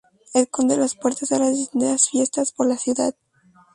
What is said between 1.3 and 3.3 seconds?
a las distintas fiestas por la ciudad.